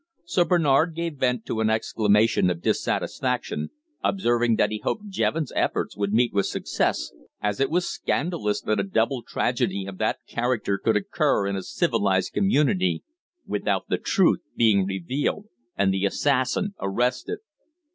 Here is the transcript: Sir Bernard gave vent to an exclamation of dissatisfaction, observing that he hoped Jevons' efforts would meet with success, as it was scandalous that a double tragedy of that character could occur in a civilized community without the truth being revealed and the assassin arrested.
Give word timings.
Sir 0.25 0.45
Bernard 0.45 0.95
gave 0.95 1.17
vent 1.19 1.45
to 1.45 1.59
an 1.61 1.69
exclamation 1.69 2.49
of 2.49 2.59
dissatisfaction, 2.63 3.69
observing 4.03 4.55
that 4.55 4.71
he 4.71 4.79
hoped 4.79 5.09
Jevons' 5.11 5.53
efforts 5.55 5.95
would 5.95 6.11
meet 6.11 6.33
with 6.33 6.47
success, 6.47 7.11
as 7.39 7.59
it 7.59 7.69
was 7.69 7.87
scandalous 7.87 8.61
that 8.61 8.79
a 8.79 8.83
double 8.83 9.21
tragedy 9.21 9.85
of 9.85 9.99
that 9.99 10.17
character 10.27 10.79
could 10.79 10.95
occur 10.97 11.45
in 11.45 11.55
a 11.55 11.61
civilized 11.61 12.33
community 12.33 13.03
without 13.45 13.89
the 13.89 13.99
truth 13.99 14.39
being 14.55 14.87
revealed 14.87 15.45
and 15.77 15.93
the 15.93 16.07
assassin 16.07 16.73
arrested. 16.81 17.37